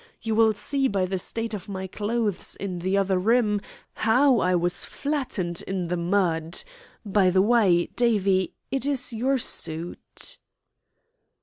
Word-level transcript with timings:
You 0.19 0.33
will 0.33 0.55
see 0.55 0.87
by 0.87 1.05
the 1.05 1.19
state 1.19 1.53
of 1.53 1.69
my 1.69 1.85
clothes 1.85 2.55
in 2.55 2.79
the 2.79 2.97
other 2.97 3.19
room 3.19 3.61
how 3.93 4.39
I 4.39 4.55
was 4.55 4.83
flattened 4.83 5.61
in 5.67 5.89
the 5.89 5.95
mud. 5.95 6.63
By 7.05 7.29
the 7.29 7.43
way, 7.43 7.85
Davie, 7.95 8.55
it 8.71 8.83
is 8.87 9.13
your 9.13 9.37
suit." 9.37 10.39